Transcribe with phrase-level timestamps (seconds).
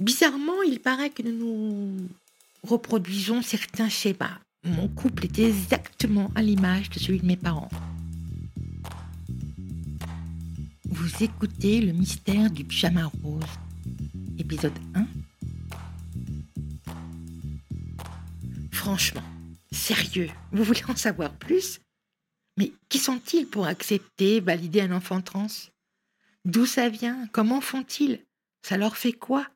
[0.00, 2.08] Bizarrement, il paraît que nous nous
[2.64, 4.40] reproduisons certains schémas.
[4.64, 7.68] Mon couple est exactement à l'image de celui de mes parents.
[10.84, 13.44] Vous écoutez Le mystère du pyjama rose,
[14.38, 15.06] épisode 1.
[18.72, 19.22] Franchement,
[19.70, 21.80] sérieux, vous voulez en savoir plus?
[22.56, 25.46] Mais qui sont-ils pour accepter, valider un enfant trans?
[26.44, 27.28] D'où ça vient?
[27.32, 28.20] Comment font-ils?
[28.62, 29.46] Ça leur fait quoi?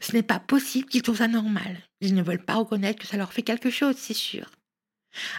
[0.00, 1.78] Ce n'est pas possible qu'ils trouvent ça normal.
[2.00, 4.50] Ils ne veulent pas reconnaître que ça leur fait quelque chose, c'est sûr.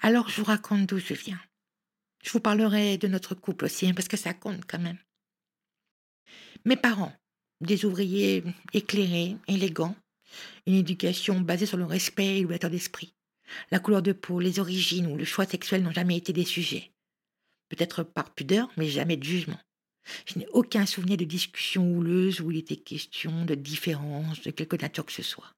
[0.00, 1.40] Alors je vous raconte d'où je viens.
[2.22, 4.98] Je vous parlerai de notre couple aussi, hein, parce que ça compte quand même.
[6.64, 7.12] Mes parents,
[7.60, 9.96] des ouvriers éclairés, élégants,
[10.66, 13.14] une éducation basée sur le respect et l'ouverture d'esprit.
[13.70, 16.92] La couleur de peau, les origines ou le choix sexuel n'ont jamais été des sujets.
[17.68, 19.58] Peut-être par pudeur, mais jamais de jugement.
[20.26, 24.76] Je n'ai aucun souvenir de discussion houleuse où il était question de différence, de quelque
[24.76, 25.54] nature que ce soit.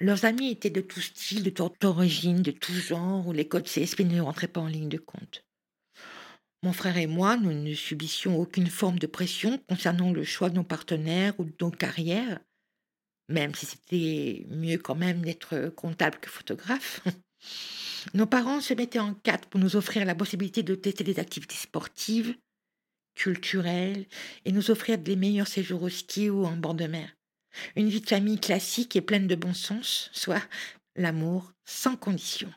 [0.00, 3.68] Leurs amis étaient de tout style, de toute origine, de tout genre, où les codes
[3.68, 5.44] CSP ne rentraient pas en ligne de compte.
[6.62, 10.56] Mon frère et moi, nous ne subissions aucune forme de pression concernant le choix de
[10.56, 12.40] nos partenaires ou de nos carrières,
[13.28, 17.00] même si c'était mieux quand même d'être comptable que photographe.
[18.14, 21.56] Nos parents se mettaient en quatre pour nous offrir la possibilité de tester des activités
[21.56, 22.36] sportives,
[23.18, 24.06] culturelle
[24.44, 27.10] et nous offrir des meilleurs séjours au ski ou en bord de mer.
[27.76, 30.42] Une vie de famille classique et pleine de bon sens, soit
[30.94, 32.52] l'amour sans condition.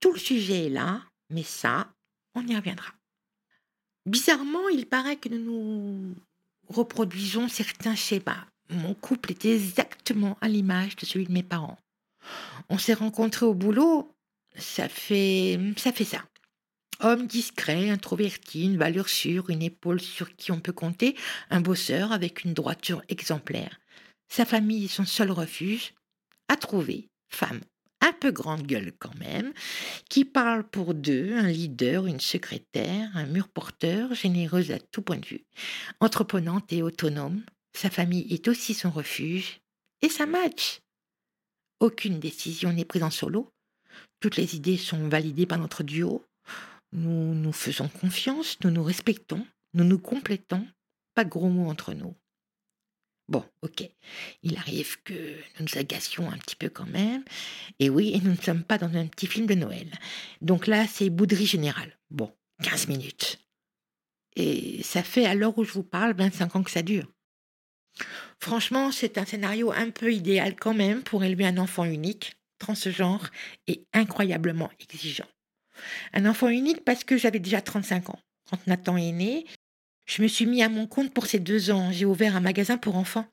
[0.00, 1.92] Tout le sujet est là, mais ça,
[2.34, 2.92] on y reviendra.
[4.04, 6.14] Bizarrement, il paraît que nous nous
[6.68, 8.46] reproduisons certains schémas.
[8.68, 11.78] Mon couple est exactement à l'image de celui de mes parents.
[12.68, 14.10] On s'est rencontrés au boulot,
[14.56, 16.24] ça fait ça fait ça.
[17.04, 21.16] Homme discret, introverti, une valeur sûre, une épaule sur qui on peut compter,
[21.50, 23.80] un bosseur avec une droiture exemplaire.
[24.28, 25.94] Sa famille est son seul refuge.
[26.46, 27.60] À trouver, femme,
[28.00, 29.52] un peu grande gueule quand même,
[30.10, 35.18] qui parle pour deux, un leader, une secrétaire, un mur porteur, généreuse à tout point
[35.18, 35.44] de vue,
[35.98, 37.42] entreprenante et autonome.
[37.74, 39.60] Sa famille est aussi son refuge.
[40.02, 40.82] Et ça match.
[41.80, 43.48] Aucune décision n'est prise en solo.
[44.20, 46.24] Toutes les idées sont validées par notre duo.
[46.92, 50.66] Nous nous faisons confiance, nous nous respectons, nous nous complétons,
[51.14, 52.14] pas gros mots entre nous.
[53.28, 53.88] Bon, ok,
[54.42, 57.24] il arrive que nous nous agacions un petit peu quand même,
[57.78, 59.90] et oui, nous ne sommes pas dans un petit film de Noël.
[60.42, 61.98] Donc là, c'est bouderie générale.
[62.10, 62.30] Bon,
[62.62, 63.38] 15 minutes.
[64.36, 67.10] Et ça fait à l'heure où je vous parle 25 ans que ça dure.
[68.40, 73.30] Franchement, c'est un scénario un peu idéal quand même pour élever un enfant unique, transgenre
[73.66, 75.28] et incroyablement exigeant.
[76.12, 78.18] Un enfant unique parce que j'avais déjà 35 ans.
[78.50, 79.46] Quand Nathan est né,
[80.06, 81.90] je me suis mis à mon compte pour ces deux ans.
[81.92, 83.26] J'ai ouvert un magasin pour enfants.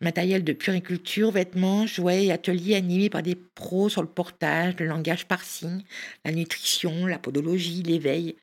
[0.00, 4.86] Matériel de puriculture, vêtements, jouets et ateliers animés par des pros sur le portage, le
[4.86, 5.82] langage par signe,
[6.24, 8.36] la nutrition, la podologie, l'éveil.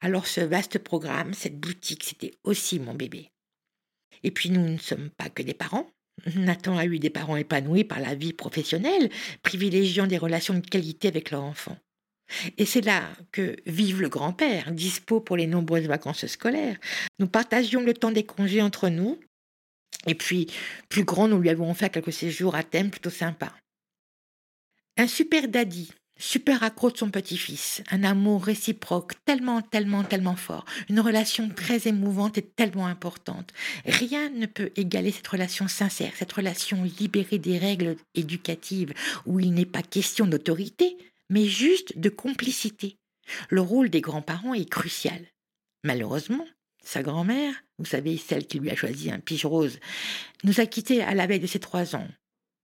[0.00, 3.30] Alors ce vaste programme, cette boutique, c'était aussi mon bébé.
[4.22, 5.90] Et puis nous ne sommes pas que des parents.
[6.36, 9.10] Nathan a eu des parents épanouis par la vie professionnelle,
[9.42, 11.78] privilégiant des relations de qualité avec leurs enfants.
[12.56, 13.02] Et c'est là
[13.32, 16.76] que vive le grand-père, dispo pour les nombreuses vacances scolaires.
[17.18, 19.18] Nous partagions le temps des congés entre nous.
[20.06, 20.46] Et puis,
[20.88, 23.52] plus grand, nous lui avons fait quelques séjours à thème plutôt sympas.
[24.96, 30.64] Un super daddy, super accro de son petit-fils, un amour réciproque tellement, tellement, tellement fort,
[30.88, 33.52] une relation très émouvante et tellement importante.
[33.86, 38.92] Rien ne peut égaler cette relation sincère, cette relation libérée des règles éducatives
[39.26, 40.96] où il n'est pas question d'autorité,
[41.28, 42.98] mais juste de complicité.
[43.50, 45.26] Le rôle des grands-parents est crucial.
[45.84, 46.46] Malheureusement,
[46.82, 49.78] sa grand-mère, vous savez, celle qui lui a choisi un pige rose,
[50.44, 52.08] nous a quittés à la veille de ses trois ans.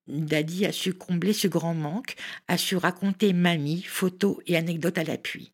[0.06, 2.16] Daddy a su combler ce grand manque,
[2.48, 5.52] a su raconter mamie, photos et anecdotes à l'appui.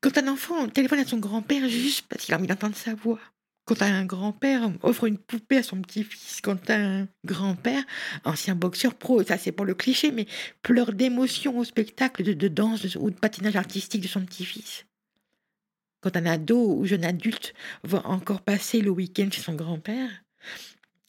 [0.00, 3.20] Quand un enfant téléphone à son grand-père juste parce qu'il a envie d'entendre sa voix,
[3.68, 7.84] quand un grand-père offre une poupée à son petit-fils, quand un grand-père,
[8.24, 10.26] ancien boxeur pro, ça c'est pour le cliché, mais
[10.62, 14.86] pleure d'émotion au spectacle de, danse ou de patinage artistique de son petit-fils.
[16.00, 17.52] Quand un ado ou jeune adulte
[17.82, 20.10] va encore passer le week-end chez son grand-père,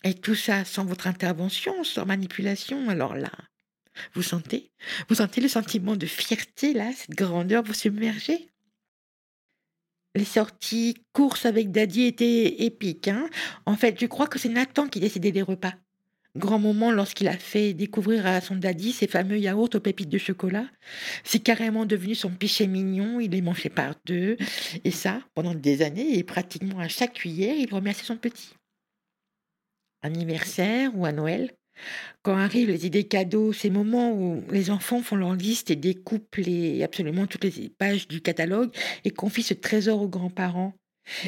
[0.03, 3.31] et tout ça sans votre intervention, sans manipulation, alors là,
[4.13, 4.69] vous sentez
[5.07, 8.49] Vous sentez le sentiment de fierté, là, cette grandeur vous submerger
[10.15, 13.07] les sorties courses avec Daddy étaient épiques.
[13.07, 13.29] Hein.
[13.65, 15.73] en fait, je crois que c'est Nathan qui décidait des repas.
[16.35, 20.19] Grand moment lorsqu'il a fait découvrir à son daddy ces fameux yaourts aux pépites de
[20.19, 20.67] chocolat.
[21.23, 24.37] C'est carrément devenu son péché mignon, il les mangeait par deux.
[24.83, 28.53] Et ça, pendant des années, et pratiquement à chaque cuillère, il remerciait son petit.
[30.01, 31.51] anniversaire ou à Noël.
[32.21, 36.39] Quand arrivent les idées cadeaux, ces moments où les enfants font leur liste et découpent
[36.83, 38.71] absolument toutes les pages du catalogue
[39.05, 40.73] et confient ce trésor aux grands-parents,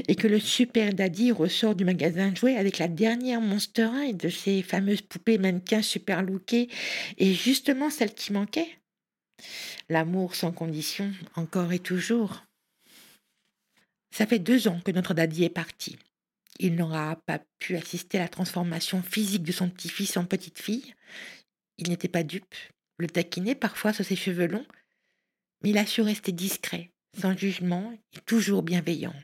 [0.08, 4.18] et que le super daddy ressort du magasin de jouets avec la dernière Monster High
[4.18, 6.70] de ces fameuses poupées mannequins super lookées
[7.18, 8.78] et justement celle qui manquait.
[9.90, 12.44] L'amour sans condition, encore et toujours.
[14.14, 15.98] Ça fait deux ans que notre daddy est parti.
[16.60, 20.94] Il n'aura pas pu assister à la transformation physique de son petit-fils en petite fille.
[21.78, 22.56] Il n'était pas dupe,
[22.98, 24.68] le taquinait parfois sur ses cheveux longs,
[25.64, 29.16] mais il a su rester discret, sans jugement et toujours bienveillant.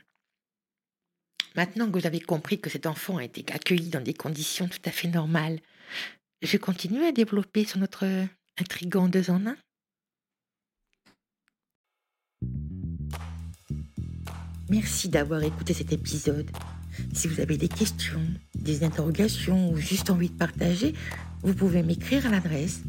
[1.54, 4.78] Maintenant que vous avez compris que cet enfant a été accueilli dans des conditions tout
[4.84, 5.60] à fait normales,
[6.42, 8.04] je continue à développer sur notre
[8.60, 9.56] intrigant deux en un.
[14.70, 16.50] Merci d'avoir écouté cet épisode.
[17.12, 18.22] Si vous avez des questions,
[18.54, 20.94] des interrogations ou juste envie de partager,
[21.42, 22.82] vous pouvez m'écrire à l'adresse